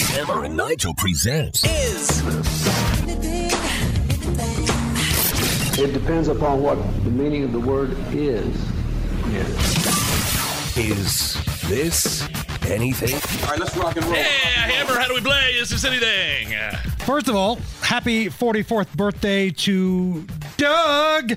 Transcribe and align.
Hammer 0.00 0.44
and 0.44 0.56
Nigel 0.56 0.94
presents 0.94 1.64
is 1.64 2.20
It 5.78 5.92
depends 5.92 6.28
upon 6.28 6.62
what 6.62 6.76
the 7.04 7.10
meaning 7.10 7.44
of 7.44 7.52
the 7.52 7.60
word 7.60 7.96
is. 8.12 8.46
Is 10.76 11.36
This 11.68 12.28
Anything? 12.66 13.14
All 13.42 13.50
right, 13.50 13.60
let's 13.60 13.76
rock 13.76 13.94
and 13.96 14.04
roll. 14.06 14.14
Yeah, 14.14 14.22
Hammer, 14.22 14.98
how 14.98 15.06
do 15.06 15.14
we 15.14 15.20
play? 15.20 15.50
Is 15.52 15.68
this 15.68 15.84
anything? 15.84 16.48
First 17.00 17.28
of 17.28 17.36
all, 17.36 17.56
happy 17.82 18.28
44th 18.28 18.94
birthday 18.94 19.50
to 19.50 20.26
Doug. 20.56 21.34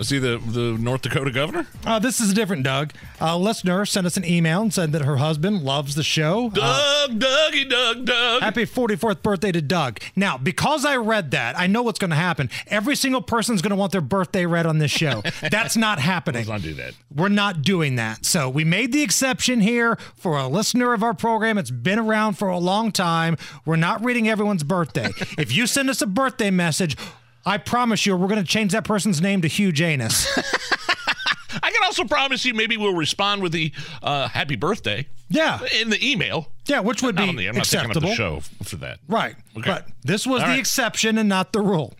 Let's 0.00 0.08
see 0.08 0.18
the, 0.18 0.38
the 0.38 0.78
North 0.80 1.02
Dakota 1.02 1.30
governor. 1.30 1.66
Uh, 1.84 1.98
this 1.98 2.22
is 2.22 2.30
a 2.30 2.34
different 2.34 2.62
Doug. 2.62 2.94
A 3.20 3.36
listener 3.36 3.84
sent 3.84 4.06
us 4.06 4.16
an 4.16 4.24
email 4.24 4.62
and 4.62 4.72
said 4.72 4.92
that 4.92 5.02
her 5.04 5.18
husband 5.18 5.62
loves 5.62 5.94
the 5.94 6.02
show. 6.02 6.50
Uh, 6.58 7.06
Doug, 7.08 7.20
Dougie, 7.20 7.68
Doug, 7.68 8.06
Doug. 8.06 8.40
happy 8.40 8.64
44th 8.64 9.20
birthday 9.20 9.52
to 9.52 9.60
Doug. 9.60 10.00
Now, 10.16 10.38
because 10.38 10.86
I 10.86 10.96
read 10.96 11.32
that, 11.32 11.58
I 11.58 11.66
know 11.66 11.82
what's 11.82 11.98
going 11.98 12.12
to 12.12 12.16
happen. 12.16 12.48
Every 12.68 12.96
single 12.96 13.20
person's 13.20 13.60
going 13.60 13.72
to 13.72 13.76
want 13.76 13.92
their 13.92 14.00
birthday 14.00 14.46
read 14.46 14.64
on 14.64 14.78
this 14.78 14.90
show. 14.90 15.22
That's 15.50 15.76
not 15.76 15.98
happening. 16.00 16.46
Let's 16.46 16.48
not 16.48 16.62
do 16.62 16.72
that. 16.76 16.94
We're 17.14 17.28
not 17.28 17.60
doing 17.60 17.96
that. 17.96 18.24
So 18.24 18.48
we 18.48 18.64
made 18.64 18.92
the 18.92 19.02
exception 19.02 19.60
here 19.60 19.98
for 20.16 20.38
a 20.38 20.48
listener 20.48 20.94
of 20.94 21.02
our 21.02 21.12
program. 21.12 21.58
It's 21.58 21.70
been 21.70 21.98
around 21.98 22.38
for 22.38 22.48
a 22.48 22.56
long 22.58 22.90
time. 22.90 23.36
We're 23.66 23.76
not 23.76 24.02
reading 24.02 24.30
everyone's 24.30 24.62
birthday. 24.62 25.10
if 25.36 25.54
you 25.54 25.66
send 25.66 25.90
us 25.90 26.00
a 26.00 26.06
birthday 26.06 26.50
message, 26.50 26.96
I 27.44 27.58
promise 27.58 28.04
you, 28.06 28.16
we're 28.16 28.28
going 28.28 28.42
to 28.42 28.48
change 28.48 28.72
that 28.72 28.84
person's 28.84 29.20
name 29.20 29.40
to 29.42 29.48
Hugh 29.48 29.72
Janus. 29.72 30.26
I 31.62 31.70
can 31.72 31.82
also 31.84 32.04
promise 32.04 32.44
you 32.44 32.54
maybe 32.54 32.76
we'll 32.76 32.94
respond 32.94 33.42
with 33.42 33.52
the 33.52 33.72
uh, 34.02 34.28
happy 34.28 34.56
birthday 34.56 35.06
yeah, 35.28 35.58
in 35.80 35.90
the 35.90 35.98
email. 36.10 36.52
yeah, 36.66 36.80
which 36.80 37.02
would 37.02 37.16
Not 37.16 37.30
be 37.30 37.36
the, 37.36 37.48
I'm 37.48 37.56
not 37.56 37.64
taking 37.64 37.90
up 37.90 38.00
the 38.00 38.14
show 38.14 38.40
for 38.62 38.76
that. 38.76 38.98
Right. 39.08 39.34
Okay. 39.56 39.70
But 39.70 39.88
this 40.02 40.26
was 40.26 40.42
All 40.42 40.46
the 40.48 40.52
right. 40.52 40.58
exception 40.60 41.18
and 41.18 41.28
not 41.28 41.52
the 41.52 41.60
rule. 41.60 41.94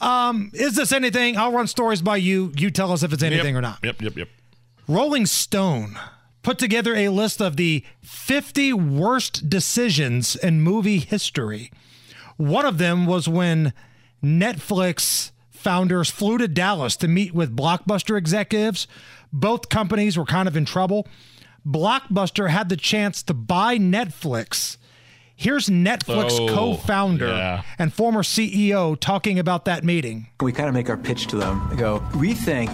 Um, 0.00 0.50
is 0.54 0.76
this 0.76 0.92
anything? 0.92 1.36
I'll 1.36 1.52
run 1.52 1.66
stories 1.66 2.02
by 2.02 2.16
you. 2.16 2.52
You 2.56 2.70
tell 2.70 2.92
us 2.92 3.02
if 3.02 3.12
it's 3.12 3.22
anything 3.22 3.54
Yep. 3.54 3.58
or 3.58 3.62
not. 3.62 3.78
Yep, 3.82 4.02
yep, 4.02 4.16
yep. 4.16 4.28
Rolling 4.88 5.26
Stone 5.26 5.98
put 6.42 6.58
together 6.58 6.94
a 6.94 7.08
list 7.08 7.40
of 7.40 7.56
the 7.56 7.84
50 8.02 8.72
worst 8.74 9.48
decisions 9.50 10.36
in 10.36 10.60
movie 10.62 10.98
history. 11.00 11.70
One 12.36 12.64
of 12.66 12.78
them 12.78 13.06
was 13.06 13.28
when 13.28 13.72
Netflix 14.22 15.30
founders 15.50 16.10
flew 16.10 16.38
to 16.38 16.48
Dallas 16.48 16.96
to 16.96 17.08
meet 17.08 17.34
with 17.34 17.56
Blockbuster 17.56 18.16
executives. 18.18 18.86
Both 19.32 19.68
companies 19.68 20.16
were 20.16 20.24
kind 20.24 20.46
of 20.48 20.56
in 20.56 20.64
trouble. 20.64 21.06
Blockbuster 21.66 22.48
had 22.50 22.68
the 22.68 22.76
chance 22.76 23.22
to 23.24 23.34
buy 23.34 23.76
Netflix. 23.78 24.76
Here's 25.34 25.68
Netflix 25.68 26.38
Oh, 26.40 26.48
co 26.54 26.74
founder 26.74 27.26
yeah. 27.28 27.62
and 27.78 27.92
former 27.92 28.22
CEO 28.22 28.98
talking 28.98 29.38
about 29.38 29.64
that 29.66 29.84
meeting. 29.84 30.28
We 30.40 30.52
kind 30.52 30.68
of 30.68 30.74
make 30.74 30.88
our 30.88 30.96
pitch 30.96 31.26
to 31.26 31.36
them. 31.36 31.68
We 31.68 31.76
go, 31.76 32.02
we 32.16 32.32
think 32.32 32.70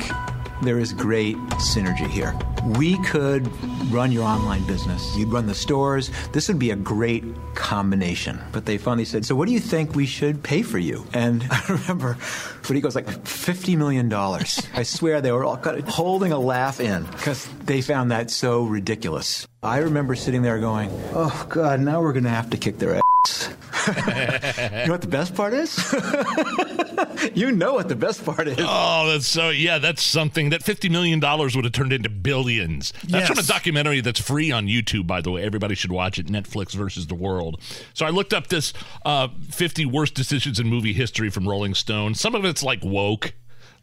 there 0.62 0.78
is 0.78 0.92
great 0.92 1.36
synergy 1.58 2.08
here. 2.08 2.36
We 2.78 2.98
could 3.04 3.46
run 3.92 4.12
your 4.12 4.24
online 4.24 4.64
business. 4.66 5.16
You'd 5.16 5.32
run 5.32 5.46
the 5.46 5.54
stores. 5.54 6.10
This 6.32 6.48
would 6.48 6.58
be 6.58 6.70
a 6.70 6.76
great 6.76 7.24
combination. 7.54 8.40
But 8.52 8.66
they 8.66 8.78
finally 8.78 9.04
said, 9.04 9.24
so 9.24 9.34
what 9.34 9.48
do 9.48 9.52
you 9.54 9.60
think 9.60 9.94
we 9.94 10.06
should 10.06 10.42
pay 10.42 10.62
for 10.62 10.78
you? 10.78 11.04
And 11.12 11.46
I 11.50 11.62
remember 11.68 12.16
but 12.66 12.76
he 12.76 12.80
goes 12.80 12.94
like 12.94 13.06
$50 13.06 13.76
million. 13.76 14.12
I 14.12 14.82
swear 14.82 15.20
they 15.20 15.32
were 15.32 15.44
all 15.44 15.56
kind 15.56 15.78
of 15.78 15.88
holding 15.88 16.32
a 16.32 16.38
laugh 16.38 16.80
in 16.80 17.04
because 17.04 17.48
they 17.64 17.82
found 17.82 18.10
that 18.12 18.30
so 18.30 18.64
ridiculous. 18.64 19.46
I 19.62 19.78
remember 19.78 20.14
sitting 20.14 20.42
there 20.42 20.58
going, 20.58 20.90
oh 21.12 21.46
God, 21.48 21.80
now 21.80 22.00
we're 22.00 22.12
going 22.12 22.24
to 22.24 22.30
have 22.30 22.50
to 22.50 22.56
kick 22.56 22.78
their 22.78 23.00
ass. 23.26 23.48
you 23.88 24.86
know 24.86 24.92
what 24.92 25.00
the 25.00 25.08
best 25.08 25.34
part 25.34 25.54
is? 25.54 25.76
you 27.34 27.52
know 27.52 27.74
what 27.74 27.88
the 27.88 27.96
best 27.96 28.24
part 28.24 28.48
is. 28.48 28.56
Oh, 28.60 29.10
that's 29.10 29.26
so 29.26 29.50
yeah. 29.50 29.78
That's 29.78 30.02
something 30.02 30.50
that 30.50 30.62
fifty 30.62 30.88
million 30.88 31.20
dollars 31.20 31.54
would 31.56 31.64
have 31.64 31.72
turned 31.72 31.92
into 31.92 32.08
billions. 32.08 32.92
That's 33.04 33.28
from 33.28 33.38
a 33.38 33.42
documentary 33.42 34.00
that's 34.00 34.20
free 34.20 34.50
on 34.50 34.66
YouTube, 34.66 35.06
by 35.06 35.20
the 35.20 35.30
way. 35.30 35.42
Everybody 35.42 35.74
should 35.74 35.92
watch 35.92 36.18
it. 36.18 36.26
Netflix 36.26 36.72
versus 36.72 37.06
the 37.06 37.14
world. 37.14 37.60
So 37.94 38.06
I 38.06 38.10
looked 38.10 38.32
up 38.32 38.48
this 38.48 38.72
uh, 39.04 39.28
fifty 39.50 39.86
worst 39.86 40.14
decisions 40.14 40.58
in 40.58 40.66
movie 40.66 40.92
history 40.92 41.30
from 41.30 41.48
Rolling 41.48 41.74
Stone. 41.74 42.14
Some 42.14 42.34
of 42.34 42.44
it's 42.44 42.62
like 42.62 42.80
woke. 42.82 43.34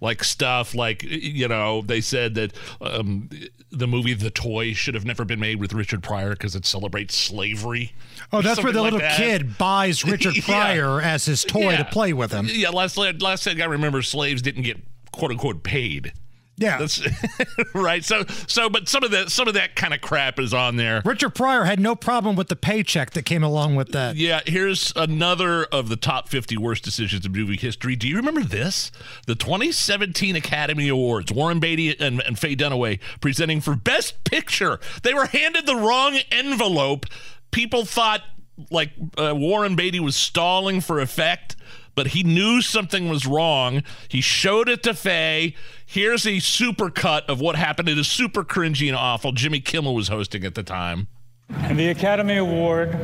Like 0.01 0.23
stuff 0.23 0.73
like 0.73 1.03
you 1.03 1.47
know 1.49 1.81
they 1.81 1.99
said 1.99 2.35
that 2.35 2.53
um, 2.79 3.29
the 3.69 3.85
movie 3.85 4.13
The 4.13 4.29
Toy 4.31 4.71
should 4.73 4.93
have 4.95 5.03
never 5.05 5.25
been 5.25 5.41
made 5.41 5.59
with 5.59 5.73
Richard 5.73 6.01
Pryor 6.03 6.29
because 6.31 6.55
it 6.55 6.65
celebrates 6.65 7.15
slavery. 7.15 7.93
Oh, 8.31 8.41
that's 8.41 8.63
where 8.63 8.71
the 8.71 8.81
like 8.81 8.93
little 8.93 8.99
that. 9.07 9.17
kid 9.17 9.57
buys 9.57 10.05
Richard 10.05 10.37
Yeah. 10.37 10.43
Pryor 10.45 11.01
as 11.01 11.25
his 11.25 11.43
toy 11.43 11.75
to 11.75 11.83
play 11.83 12.13
with 12.13 12.31
him. 12.31 12.47
Yeah, 12.49 12.69
last 12.69 12.95
last 12.97 13.43
thing 13.43 13.61
I 13.61 13.65
remember, 13.65 14.01
slaves 14.01 14.41
didn't 14.41 14.63
get 14.63 14.77
quote 15.11 15.31
unquote 15.31 15.63
paid. 15.63 16.13
Yeah. 16.59 16.77
That's 16.77 17.01
right. 17.73 18.03
So 18.03 18.23
so 18.47 18.69
but 18.69 18.87
some 18.87 19.03
of 19.03 19.11
that 19.11 19.31
some 19.31 19.47
of 19.47 19.53
that 19.55 19.75
kind 19.75 19.93
of 19.93 20.01
crap 20.01 20.39
is 20.39 20.53
on 20.53 20.75
there. 20.75 21.01
Richard 21.05 21.31
Pryor 21.31 21.63
had 21.63 21.79
no 21.79 21.95
problem 21.95 22.35
with 22.35 22.49
the 22.49 22.55
paycheck 22.55 23.11
that 23.11 23.23
came 23.23 23.43
along 23.43 23.75
with 23.75 23.91
that. 23.93 24.15
Yeah, 24.15 24.41
here's 24.45 24.93
another 24.95 25.63
of 25.65 25.89
the 25.89 25.95
top 25.95 26.29
50 26.29 26.57
worst 26.57 26.83
decisions 26.83 27.25
in 27.25 27.31
movie 27.31 27.57
history. 27.57 27.95
Do 27.95 28.07
you 28.07 28.17
remember 28.17 28.43
this? 28.43 28.91
The 29.25 29.35
2017 29.35 30.35
Academy 30.35 30.89
Awards. 30.89 31.31
Warren 31.31 31.59
Beatty 31.59 31.99
and, 31.99 32.21
and 32.21 32.37
Faye 32.37 32.55
Dunaway 32.55 32.99
presenting 33.21 33.61
for 33.61 33.75
Best 33.75 34.23
Picture. 34.25 34.79
They 35.03 35.13
were 35.13 35.25
handed 35.25 35.65
the 35.65 35.75
wrong 35.75 36.19
envelope. 36.31 37.05
People 37.51 37.85
thought 37.85 38.21
like 38.69 38.91
uh, 39.17 39.33
Warren 39.35 39.75
Beatty 39.75 39.99
was 39.99 40.15
stalling 40.15 40.81
for 40.81 40.99
effect, 40.99 41.55
but 41.99 42.07
he 42.07 42.23
knew 42.23 42.61
something 42.61 43.09
was 43.09 43.27
wrong. 43.27 43.83
He 44.07 44.21
showed 44.21 44.69
it 44.69 44.83
to 44.83 44.93
Faye. 44.93 45.53
Here's 45.85 46.25
a 46.25 46.39
super 46.39 46.89
cut 46.89 47.29
of 47.29 47.41
what 47.41 47.57
happened. 47.57 47.89
It 47.89 47.97
is 47.97 48.07
super 48.07 48.45
cringy 48.45 48.87
and 48.87 48.95
awful. 48.95 49.33
Jimmy 49.33 49.59
Kimmel 49.59 49.93
was 49.93 50.07
hosting 50.07 50.45
at 50.45 50.55
the 50.55 50.63
time. 50.63 51.09
And 51.49 51.77
the 51.77 51.89
Academy 51.89 52.37
Award 52.37 52.97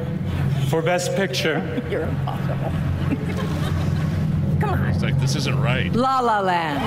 for 0.69 0.81
Best 0.81 1.13
Picture 1.17 1.59
You're 1.89 2.03
impossible. 2.03 2.55
Come 4.61 4.69
on. 4.69 4.88
It's 4.88 5.03
like, 5.03 5.19
this 5.19 5.35
isn't 5.35 5.61
right. 5.61 5.91
La 5.91 6.22
La 6.22 6.39
Land. 6.39 6.81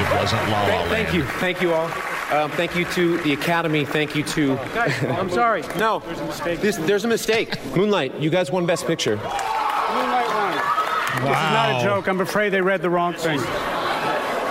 It 0.00 0.16
wasn't 0.16 0.48
La 0.48 0.62
La 0.62 0.68
Land. 0.68 0.88
Thank 0.88 1.12
you. 1.12 1.24
Thank 1.24 1.60
you 1.60 1.74
all. 1.74 1.90
Um, 2.32 2.50
thank 2.52 2.74
you 2.74 2.86
to 2.86 3.18
the 3.18 3.34
Academy. 3.34 3.84
Thank 3.84 4.16
you 4.16 4.22
to. 4.22 4.56
Guys, 4.72 4.94
I'm 5.04 5.28
sorry. 5.28 5.62
No. 5.76 5.98
There's 5.98 6.20
a 6.20 6.24
mistake. 6.24 6.60
This, 6.62 6.78
there's 6.78 7.04
a 7.04 7.08
mistake. 7.08 7.62
Moonlight, 7.76 8.18
you 8.18 8.30
guys 8.30 8.50
won 8.50 8.64
Best 8.64 8.86
Picture. 8.86 9.20
Won. 11.22 11.24
This 11.24 11.38
is 11.38 11.50
not 11.52 11.80
a 11.80 11.84
joke. 11.84 12.08
I'm 12.08 12.20
afraid 12.20 12.50
they 12.50 12.60
read 12.60 12.82
the 12.82 12.90
wrong 12.90 13.14
thing. 13.14 13.40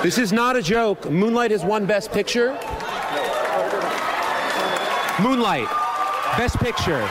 This 0.01 0.18
is 0.18 0.31
not 0.34 0.56
a 0.56 0.62
joke. 0.62 1.09
Moonlight 1.09 1.51
has 1.51 1.63
won 1.63 1.85
Best 1.85 2.12
Picture. 2.12 2.51
Moonlight, 5.22 5.68
Best 6.38 6.57
Picture. 6.59 7.07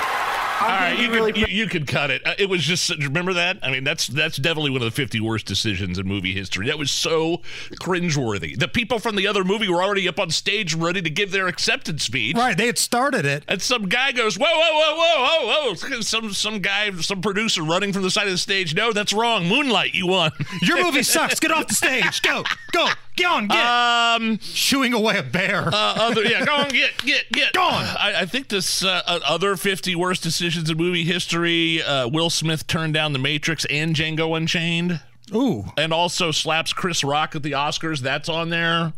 All 0.62 0.68
right, 0.68 0.98
you, 0.98 1.10
could, 1.10 1.36
you, 1.36 1.46
you 1.48 1.66
could 1.66 1.86
cut 1.86 2.10
it. 2.10 2.22
Uh, 2.26 2.34
It 2.38 2.48
was 2.48 2.62
just 2.62 2.90
remember 2.98 3.32
that. 3.34 3.58
I 3.62 3.70
mean, 3.70 3.84
that's 3.84 4.06
that's 4.06 4.36
definitely 4.36 4.70
one 4.70 4.80
of 4.82 4.86
the 4.86 4.90
fifty 4.92 5.20
worst 5.20 5.46
decisions 5.46 5.98
in 5.98 6.06
movie 6.06 6.32
history. 6.32 6.66
That 6.68 6.78
was 6.78 6.90
so 6.90 7.42
cringeworthy. 7.80 8.58
The 8.58 8.68
people 8.68 8.98
from 8.98 9.16
the 9.16 9.26
other 9.26 9.44
movie 9.44 9.68
were 9.68 9.82
already 9.82 10.08
up 10.08 10.18
on 10.20 10.30
stage 10.30 10.74
ready 10.74 11.02
to 11.02 11.10
give 11.10 11.30
their 11.32 11.48
acceptance 11.48 12.04
speech. 12.04 12.36
Right, 12.36 12.56
they 12.56 12.66
had 12.66 12.78
started 12.78 13.24
it. 13.24 13.44
And 13.48 13.60
some 13.60 13.88
guy 13.88 14.12
goes, 14.12 14.38
whoa, 14.38 14.46
whoa, 14.46 14.72
whoa, 14.72 14.96
whoa, 14.96 15.46
whoa, 15.46 15.68
whoa. 15.70 16.00
Some 16.00 16.32
some 16.32 16.60
guy, 16.60 16.90
some 17.00 17.20
producer 17.20 17.62
running 17.62 17.92
from 17.92 18.02
the 18.02 18.10
side 18.10 18.26
of 18.26 18.32
the 18.32 18.38
stage. 18.38 18.74
No, 18.74 18.92
that's 18.92 19.12
wrong. 19.12 19.46
Moonlight, 19.48 19.94
you 19.94 20.06
won. 20.06 20.30
Your 20.62 20.82
movie 20.82 21.02
sucks. 21.02 21.40
Get 21.40 21.50
off 21.50 21.66
the 21.68 21.74
stage. 21.74 22.22
Go, 22.22 22.44
go, 22.72 22.88
get 23.16 23.26
on, 23.26 23.46
get. 23.48 23.58
um, 23.66 24.38
Shooing 24.40 24.92
away 24.92 25.18
a 25.18 25.22
bear. 25.22 25.68
uh, 25.68 25.72
other, 25.72 26.22
yeah, 26.24 26.44
go 26.44 26.54
on, 26.54 26.68
get, 26.68 26.96
get, 26.98 27.30
get. 27.32 27.52
Go 27.52 27.62
on. 27.62 27.84
I, 27.84 28.20
I 28.20 28.26
think 28.26 28.48
this 28.48 28.84
uh, 28.84 29.02
uh, 29.06 29.20
other 29.26 29.56
50 29.56 29.94
worst 29.96 30.22
decisions 30.22 30.68
in 30.70 30.76
movie 30.76 31.04
history. 31.04 31.82
Uh, 31.82 32.08
Will 32.08 32.30
Smith 32.30 32.66
turned 32.66 32.94
down 32.94 33.12
The 33.12 33.18
Matrix 33.18 33.64
and 33.66 33.94
Django 33.94 34.36
Unchained, 34.36 35.00
Ooh. 35.34 35.64
and 35.76 35.92
also 35.92 36.30
slaps 36.30 36.72
Chris 36.72 37.02
Rock 37.04 37.34
at 37.36 37.42
the 37.42 37.52
Oscars. 37.52 38.00
That's 38.00 38.28
on 38.28 38.50
there. 38.50 38.92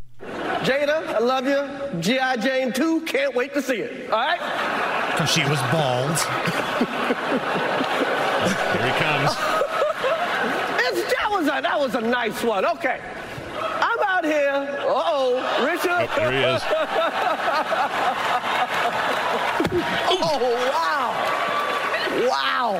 Jada, 0.65 1.07
I 1.07 1.19
love 1.19 1.47
you. 1.47 2.01
G.I. 2.01 2.37
Jane 2.39 2.73
2, 2.73 3.03
can't 3.03 3.35
wait 3.35 3.53
to 3.53 3.61
see 3.61 3.77
it. 3.81 4.11
All 4.11 4.19
right? 4.19 5.11
Because 5.11 5.31
she 5.31 5.43
was 5.45 5.61
bald. 5.71 6.19
Here 8.75 8.87
he 8.87 8.99
comes. 8.99 9.31
It's, 10.81 11.13
that, 11.15 11.29
was 11.31 11.47
a, 11.47 11.61
that 11.61 11.77
was 11.79 11.95
a 11.95 12.01
nice 12.01 12.43
one. 12.43 12.65
Okay. 12.65 13.01
I'm 14.25 14.33
out 14.33 14.69
here. 14.69 14.81
Uh-oh, 14.81 15.67
Richard. 15.67 15.91
Oh, 15.91 16.17
there 16.17 16.33
he 16.33 16.39
is. 16.55 16.63
Oh, 20.17 20.39
wow. 20.71 21.11
Wow. 22.29 22.73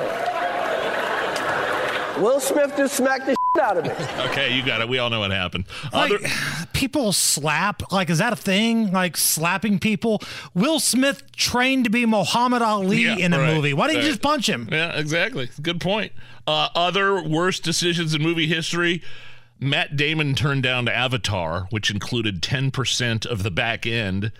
Will 2.21 2.39
Smith 2.39 2.73
just 2.77 2.95
smacked 2.95 3.25
the 3.25 3.31
shit 3.55 3.63
out 3.63 3.77
of 3.77 3.83
me. 3.85 3.91
Okay, 4.31 4.55
you 4.55 4.63
got 4.65 4.81
it. 4.81 4.89
We 4.89 4.97
all 4.99 5.09
know 5.09 5.19
what 5.19 5.31
happened. 5.31 5.65
Like, 5.93 6.11
Other, 6.11 6.27
people 6.73 7.11
slap. 7.13 7.91
Like, 7.91 8.09
is 8.09 8.17
that 8.19 8.33
a 8.33 8.35
thing? 8.37 8.91
Like 8.91 9.15
slapping 9.17 9.79
people? 9.79 10.21
Will 10.53 10.79
Smith 10.79 11.29
trained 11.33 11.83
to 11.85 11.89
be 11.89 12.05
Muhammad 12.05 12.61
Ali 12.61 13.03
Yeah, 13.03 13.17
in 13.17 13.33
a 13.33 13.39
right, 13.39 13.53
movie. 13.55 13.73
Why 13.73 13.87
didn't 13.87 14.03
you 14.03 14.09
just 14.09 14.21
punch 14.21 14.47
him? 14.49 14.67
yeah, 14.71 14.97
exactly. 14.97 15.49
Good 15.61 15.79
point. 15.81 16.11
Uh, 16.47 16.69
other 16.75 17.21
worst 17.21 17.63
decisions 17.63 18.13
in 18.13 18.21
movie 18.21 18.47
history. 18.47 19.01
Matt 19.59 19.95
Damon 19.95 20.35
turned 20.35 20.63
down 20.63 20.87
Avatar, 20.87 21.67
which 21.69 21.89
included 21.89 22.41
10% 22.41 23.25
of 23.25 23.43
the 23.43 23.51
back 23.51 23.85
end. 23.85 24.31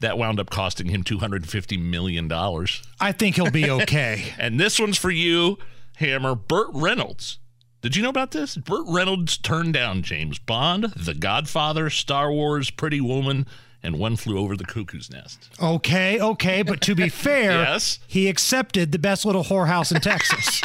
That 0.00 0.16
wound 0.16 0.40
up 0.40 0.48
costing 0.48 0.86
him 0.88 1.04
$250 1.04 1.78
million. 1.78 2.30
I 2.32 3.12
think 3.12 3.36
he'll 3.36 3.50
be 3.50 3.68
okay. 3.70 4.32
And 4.38 4.58
this 4.58 4.78
one's 4.78 4.96
for 4.96 5.10
you, 5.10 5.58
Hammer. 5.96 6.34
Burt 6.34 6.68
Reynolds. 6.72 7.38
Did 7.82 7.96
you 7.96 8.02
know 8.02 8.08
about 8.08 8.30
this? 8.30 8.56
Burt 8.56 8.84
Reynolds 8.88 9.36
turned 9.36 9.74
down 9.74 10.02
James 10.02 10.38
Bond, 10.38 10.84
The 10.96 11.14
Godfather, 11.14 11.90
Star 11.90 12.32
Wars, 12.32 12.70
Pretty 12.70 13.00
Woman, 13.00 13.46
and 13.82 13.98
One 13.98 14.16
Flew 14.16 14.38
Over 14.38 14.56
the 14.56 14.64
Cuckoo's 14.64 15.10
Nest. 15.10 15.50
okay, 15.60 16.18
okay. 16.20 16.62
But 16.62 16.80
to 16.82 16.94
be 16.94 17.08
fair, 17.10 17.52
Yes. 17.52 17.98
he 18.06 18.28
accepted 18.28 18.92
the 18.92 18.98
best 18.98 19.24
little 19.26 19.44
whorehouse 19.44 19.94
in 19.94 20.00
Texas. 20.00 20.62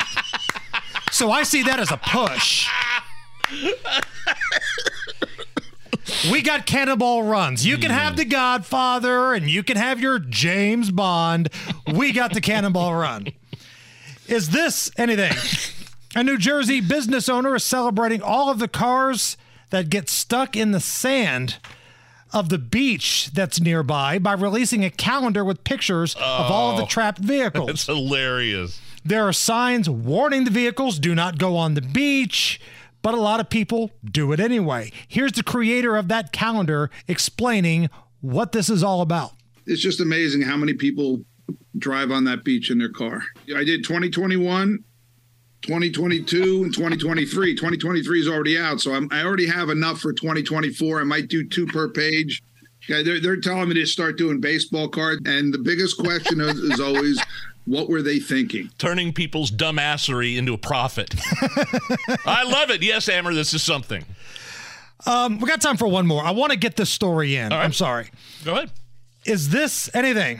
so 1.11 1.31
I 1.31 1.43
see 1.43 1.63
that 1.63 1.79
as 1.79 1.91
a 1.91 1.97
push. 1.97 2.67
We 6.31 6.41
got 6.41 6.65
cannonball 6.65 7.23
runs. 7.23 7.65
You 7.65 7.77
can 7.77 7.91
have 7.91 8.13
hmm. 8.13 8.17
the 8.17 8.25
Godfather 8.25 9.33
and 9.33 9.49
you 9.49 9.63
can 9.63 9.77
have 9.77 9.99
your 9.99 10.19
James 10.19 10.91
Bond. 10.91 11.49
We 11.93 12.11
got 12.11 12.33
the 12.33 12.41
cannonball 12.41 12.95
run. 12.95 13.27
Is 14.27 14.49
this 14.49 14.91
anything? 14.97 15.33
A 16.15 16.23
New 16.23 16.37
Jersey 16.37 16.81
business 16.81 17.27
owner 17.27 17.55
is 17.55 17.63
celebrating 17.63 18.21
all 18.21 18.49
of 18.49 18.59
the 18.59 18.67
cars 18.67 19.37
that 19.69 19.89
get 19.89 20.09
stuck 20.09 20.55
in 20.55 20.71
the 20.71 20.79
sand 20.79 21.57
of 22.33 22.49
the 22.49 22.57
beach 22.57 23.31
that's 23.33 23.59
nearby 23.59 24.17
by 24.19 24.33
releasing 24.33 24.83
a 24.83 24.89
calendar 24.89 25.43
with 25.43 25.63
pictures 25.63 26.15
of 26.15 26.51
all 26.51 26.71
of 26.71 26.77
the 26.77 26.83
oh, 26.83 26.87
trapped 26.87 27.19
vehicles. 27.19 27.69
It's 27.69 27.85
hilarious. 27.85 28.79
There 29.03 29.27
are 29.27 29.33
signs 29.33 29.89
warning 29.89 30.45
the 30.45 30.51
vehicles 30.51 30.99
do 30.99 31.13
not 31.13 31.37
go 31.37 31.55
on 31.55 31.75
the 31.75 31.81
beach, 31.81 32.59
but 33.05 33.13
a 33.13 33.21
lot 33.21 33.39
of 33.39 33.51
people 33.51 33.91
do 34.03 34.31
it 34.31 34.39
anyway. 34.39 34.91
Here's 35.07 35.33
the 35.33 35.43
creator 35.43 35.95
of 35.95 36.07
that 36.07 36.31
calendar 36.31 36.89
explaining 37.07 37.91
what 38.21 38.51
this 38.51 38.67
is 38.67 38.81
all 38.81 39.01
about. 39.01 39.33
it's 39.67 39.79
just 39.79 40.01
amazing 40.01 40.41
how 40.41 40.57
many 40.57 40.73
people 40.73 41.21
drive 41.77 42.09
on 42.09 42.23
that 42.23 42.43
beach 42.43 42.71
in 42.71 42.79
their 42.79 42.89
car. 42.89 43.21
I 43.55 43.63
did 43.63 43.83
2021, 43.83 44.83
2022, 45.61 46.63
and 46.63 46.73
2023. 46.73 47.53
2023 47.53 48.19
is 48.21 48.27
already 48.27 48.57
out, 48.57 48.81
so 48.81 48.95
I'm, 48.95 49.07
I 49.11 49.23
already 49.23 49.45
have 49.45 49.69
enough 49.69 49.99
for 49.99 50.11
2024. 50.11 50.99
I 50.99 51.03
might 51.03 51.27
do 51.27 51.47
two 51.47 51.67
per 51.67 51.87
page. 51.87 52.41
Yeah, 52.89 53.03
they're, 53.03 53.19
they're 53.19 53.39
telling 53.39 53.69
me 53.69 53.75
to 53.75 53.85
start 53.85 54.17
doing 54.17 54.41
baseball 54.41 54.89
cards, 54.89 55.21
and 55.27 55.53
the 55.53 55.59
biggest 55.59 55.99
question 55.99 56.41
is, 56.41 56.57
is 56.57 56.79
always, 56.79 57.23
what 57.65 57.89
were 57.89 58.01
they 58.01 58.19
thinking? 58.19 58.69
Turning 58.77 59.13
people's 59.13 59.51
dumbassery 59.51 60.37
into 60.37 60.53
a 60.53 60.57
profit. 60.57 61.13
I 62.25 62.43
love 62.43 62.69
it. 62.69 62.81
Yes, 62.83 63.07
Hammer, 63.07 63.33
this 63.33 63.53
is 63.53 63.63
something. 63.63 64.05
Um, 65.05 65.39
we 65.39 65.47
got 65.47 65.61
time 65.61 65.77
for 65.77 65.87
one 65.87 66.07
more. 66.07 66.23
I 66.23 66.31
want 66.31 66.51
to 66.51 66.57
get 66.57 66.75
this 66.77 66.89
story 66.89 67.35
in. 67.35 67.49
right. 67.49 67.63
I'm 67.63 67.73
sorry. 67.73 68.09
Go 68.43 68.53
ahead. 68.53 68.71
Is 69.25 69.49
this 69.49 69.89
anything? 69.95 70.39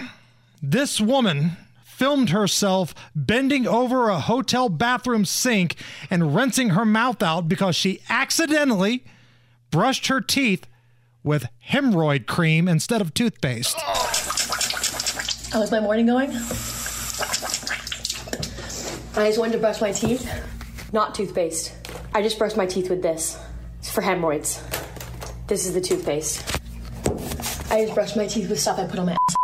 This 0.62 1.02
woman 1.02 1.58
filmed 1.84 2.30
herself 2.32 2.94
bending 3.16 3.68
over 3.68 4.10
a 4.10 4.20
hotel 4.20 4.70
bathroom 4.70 5.26
sink 5.26 5.76
and 6.10 6.36
rinsing 6.36 6.72
her 6.72 6.86
mouth 6.86 7.24
out 7.24 7.48
because 7.48 7.76
she 7.76 8.02
accidentally 8.10 9.04
brushed 9.72 10.08
her 10.08 10.22
teeth 10.22 10.68
with 11.24 11.48
hemorrhoid 11.70 12.26
cream 12.28 12.68
instead 12.68 13.02
of 13.02 13.14
toothpaste. 13.14 13.76
How's 15.52 15.72
my 15.72 15.80
morning 15.80 16.06
going? 16.06 16.32
I 19.18 19.28
just 19.28 19.40
wanted 19.40 19.54
to 19.54 19.60
brush 19.60 19.82
my 19.82 19.92
teeth. 19.92 20.30
Not 20.92 21.16
toothpaste. 21.16 21.74
I 22.14 22.22
just 22.22 22.38
brushed 22.38 22.58
my 22.58 22.66
teeth 22.66 22.90
with 22.90 23.02
this. 23.02 23.40
It's 23.80 23.90
for 23.90 24.02
hemorrhoids. 24.02 24.62
This 25.48 25.66
is 25.66 25.74
the 25.74 25.82
toothpaste. 25.82 26.44
I 27.72 27.84
just 27.84 27.96
brushed 27.96 28.18
my 28.18 28.28
teeth 28.28 28.50
with 28.50 28.60
stuff 28.60 28.78
I 28.80 28.86
put 28.88 29.00
on 29.00 29.06
my 29.08 29.18
ass. 29.30 29.36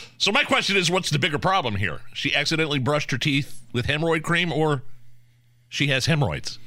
So 0.20 0.30
my 0.32 0.44
question 0.44 0.76
is, 0.76 0.90
what's 0.90 1.08
the 1.08 1.18
bigger 1.18 1.38
problem 1.38 1.76
here? 1.76 2.00
She 2.12 2.34
accidentally 2.34 2.78
brushed 2.78 3.10
her 3.10 3.16
teeth 3.16 3.62
with 3.72 3.86
hemorrhoid 3.86 4.22
cream, 4.22 4.52
or 4.52 4.82
she 5.70 5.86
has 5.86 6.04
hemorrhoids? 6.04 6.58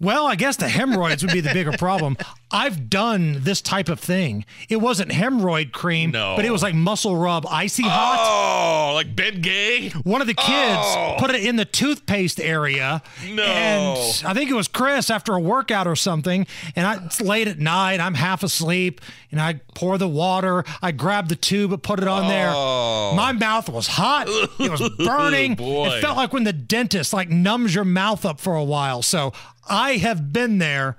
Well, 0.00 0.26
I 0.26 0.36
guess 0.36 0.56
the 0.56 0.68
hemorrhoids 0.68 1.24
would 1.24 1.32
be 1.32 1.40
the 1.40 1.52
bigger 1.52 1.72
problem. 1.72 2.16
I've 2.50 2.88
done 2.88 3.38
this 3.40 3.60
type 3.60 3.88
of 3.88 3.98
thing. 4.00 4.44
It 4.68 4.76
wasn't 4.76 5.10
hemorrhoid 5.10 5.72
cream, 5.72 6.12
No. 6.12 6.34
but 6.36 6.44
it 6.44 6.50
was 6.50 6.62
like 6.62 6.74
muscle 6.74 7.16
rub 7.16 7.44
icy 7.46 7.82
hot. 7.82 8.90
Oh, 8.90 8.94
like 8.94 9.14
Ben 9.14 9.40
Gay? 9.42 9.90
One 10.04 10.20
of 10.20 10.26
the 10.28 10.34
kids 10.34 10.46
Oh. 10.48 11.16
put 11.18 11.30
it 11.30 11.44
in 11.44 11.56
the 11.56 11.64
toothpaste 11.64 12.40
area. 12.40 13.02
No. 13.28 13.42
And 13.42 14.22
I 14.24 14.34
think 14.34 14.50
it 14.50 14.54
was 14.54 14.68
Chris 14.68 15.10
after 15.10 15.34
a 15.34 15.40
workout 15.40 15.86
or 15.86 15.96
something. 15.96 16.46
And 16.76 16.86
I, 16.86 17.04
it's 17.04 17.20
late 17.20 17.48
at 17.48 17.58
night. 17.58 18.00
I'm 18.00 18.14
half 18.14 18.42
asleep. 18.42 19.00
And 19.30 19.40
I 19.40 19.54
pour 19.74 19.98
the 19.98 20.08
water. 20.08 20.64
I 20.80 20.92
grab 20.92 21.28
the 21.28 21.36
tube 21.36 21.72
and 21.72 21.82
put 21.82 21.98
it 22.00 22.08
on 22.08 22.28
there. 22.28 22.50
Oh. 22.54 23.12
My 23.14 23.32
mouth 23.32 23.68
was 23.68 23.88
hot. 23.88 24.26
It 24.28 24.70
was 24.70 24.88
burning. 24.98 25.56
It 25.58 26.00
felt 26.00 26.16
like 26.16 26.32
when 26.32 26.44
the 26.44 26.52
dentist 26.54 27.12
like 27.12 27.28
numbs 27.28 27.74
your 27.74 27.84
mouth 27.84 28.24
up 28.24 28.40
for 28.40 28.54
a 28.54 28.64
while. 28.64 29.02
So 29.02 29.32
I 29.68 29.96
have 29.98 30.32
been 30.32 30.58
there. 30.58 30.96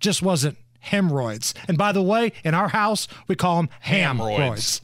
Just 0.00 0.22
wasn't 0.22 0.56
hemorrhoids. 0.80 1.54
And 1.66 1.76
by 1.76 1.92
the 1.92 2.02
way, 2.02 2.32
in 2.44 2.54
our 2.54 2.68
house, 2.68 3.08
we 3.26 3.34
call 3.34 3.56
them 3.56 3.68
Hemorrhoids. 3.80 4.38
hemorrhoids. 4.38 4.80